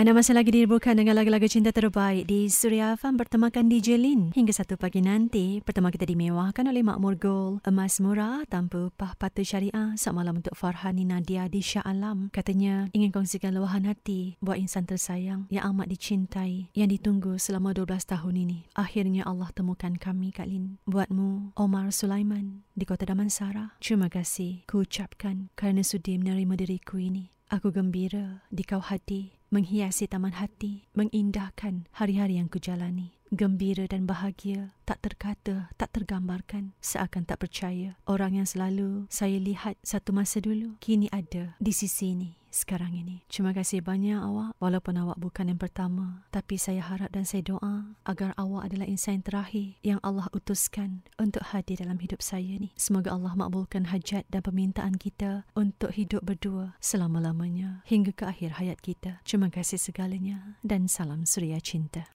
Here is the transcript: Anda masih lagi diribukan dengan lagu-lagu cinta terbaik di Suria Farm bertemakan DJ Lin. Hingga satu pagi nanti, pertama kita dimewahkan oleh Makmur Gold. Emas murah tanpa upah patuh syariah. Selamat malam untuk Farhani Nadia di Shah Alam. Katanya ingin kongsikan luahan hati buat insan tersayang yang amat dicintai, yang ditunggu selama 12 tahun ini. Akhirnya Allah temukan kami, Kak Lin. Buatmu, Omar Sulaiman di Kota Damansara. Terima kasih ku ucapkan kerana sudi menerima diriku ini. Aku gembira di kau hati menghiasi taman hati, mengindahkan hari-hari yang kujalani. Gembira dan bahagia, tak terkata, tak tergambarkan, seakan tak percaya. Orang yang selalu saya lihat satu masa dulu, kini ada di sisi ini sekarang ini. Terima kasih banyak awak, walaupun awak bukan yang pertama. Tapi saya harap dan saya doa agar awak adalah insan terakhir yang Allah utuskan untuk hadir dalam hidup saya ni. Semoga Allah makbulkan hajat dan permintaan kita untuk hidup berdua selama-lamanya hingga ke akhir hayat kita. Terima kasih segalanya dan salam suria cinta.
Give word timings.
Anda 0.00 0.16
masih 0.16 0.32
lagi 0.32 0.48
diribukan 0.48 0.96
dengan 0.96 1.12
lagu-lagu 1.12 1.44
cinta 1.44 1.76
terbaik 1.76 2.24
di 2.24 2.48
Suria 2.48 2.96
Farm 2.96 3.20
bertemakan 3.20 3.68
DJ 3.68 4.00
Lin. 4.00 4.32
Hingga 4.32 4.56
satu 4.56 4.80
pagi 4.80 5.04
nanti, 5.04 5.60
pertama 5.60 5.92
kita 5.92 6.08
dimewahkan 6.08 6.64
oleh 6.64 6.80
Makmur 6.80 7.20
Gold. 7.20 7.60
Emas 7.68 8.00
murah 8.00 8.48
tanpa 8.48 8.88
upah 8.88 9.12
patuh 9.20 9.44
syariah. 9.44 9.92
Selamat 10.00 10.16
malam 10.16 10.34
untuk 10.40 10.56
Farhani 10.56 11.04
Nadia 11.04 11.52
di 11.52 11.60
Shah 11.60 11.84
Alam. 11.84 12.32
Katanya 12.32 12.88
ingin 12.96 13.12
kongsikan 13.12 13.52
luahan 13.52 13.84
hati 13.84 14.40
buat 14.40 14.56
insan 14.56 14.88
tersayang 14.88 15.44
yang 15.52 15.68
amat 15.68 15.92
dicintai, 15.92 16.72
yang 16.72 16.88
ditunggu 16.88 17.36
selama 17.36 17.76
12 17.76 18.00
tahun 18.08 18.40
ini. 18.40 18.72
Akhirnya 18.72 19.28
Allah 19.28 19.52
temukan 19.52 20.00
kami, 20.00 20.32
Kak 20.32 20.48
Lin. 20.48 20.80
Buatmu, 20.88 21.52
Omar 21.60 21.92
Sulaiman 21.92 22.64
di 22.72 22.88
Kota 22.88 23.04
Damansara. 23.04 23.76
Terima 23.84 24.08
kasih 24.08 24.64
ku 24.64 24.80
ucapkan 24.80 25.52
kerana 25.60 25.84
sudi 25.84 26.16
menerima 26.16 26.56
diriku 26.56 26.96
ini. 26.96 27.36
Aku 27.52 27.68
gembira 27.68 28.46
di 28.48 28.64
kau 28.64 28.78
hati 28.80 29.39
menghiasi 29.50 30.06
taman 30.06 30.38
hati, 30.38 30.86
mengindahkan 30.94 31.90
hari-hari 31.92 32.38
yang 32.38 32.46
kujalani. 32.46 33.18
Gembira 33.30 33.86
dan 33.86 34.10
bahagia, 34.10 34.74
tak 34.82 35.06
terkata, 35.06 35.70
tak 35.78 35.94
tergambarkan, 35.94 36.74
seakan 36.82 37.22
tak 37.22 37.46
percaya. 37.46 37.94
Orang 38.02 38.34
yang 38.34 38.46
selalu 38.46 39.06
saya 39.06 39.38
lihat 39.38 39.78
satu 39.86 40.10
masa 40.10 40.42
dulu, 40.42 40.74
kini 40.82 41.06
ada 41.14 41.54
di 41.62 41.70
sisi 41.70 42.18
ini 42.18 42.39
sekarang 42.50 42.94
ini. 42.94 43.22
Terima 43.26 43.50
kasih 43.50 43.82
banyak 43.82 44.18
awak, 44.18 44.54
walaupun 44.62 44.98
awak 45.00 45.18
bukan 45.18 45.50
yang 45.50 45.60
pertama. 45.60 46.26
Tapi 46.30 46.58
saya 46.60 46.82
harap 46.84 47.10
dan 47.10 47.26
saya 47.26 47.42
doa 47.42 47.96
agar 48.06 48.34
awak 48.38 48.70
adalah 48.70 48.86
insan 48.86 49.22
terakhir 49.22 49.78
yang 49.82 49.98
Allah 50.02 50.26
utuskan 50.30 51.02
untuk 51.18 51.42
hadir 51.50 51.80
dalam 51.82 51.98
hidup 51.98 52.22
saya 52.22 52.58
ni. 52.58 52.70
Semoga 52.78 53.14
Allah 53.14 53.34
makbulkan 53.34 53.90
hajat 53.90 54.28
dan 54.28 54.42
permintaan 54.42 54.98
kita 55.00 55.48
untuk 55.58 55.94
hidup 55.94 56.22
berdua 56.22 56.78
selama-lamanya 56.78 57.82
hingga 57.88 58.14
ke 58.14 58.24
akhir 58.28 58.62
hayat 58.62 58.78
kita. 58.82 59.22
Terima 59.26 59.48
kasih 59.48 59.80
segalanya 59.80 60.60
dan 60.62 60.86
salam 60.86 61.26
suria 61.26 61.58
cinta. 61.58 62.06